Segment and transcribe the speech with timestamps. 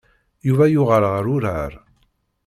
[0.47, 1.73] Yuba yuɣal ɣer urar.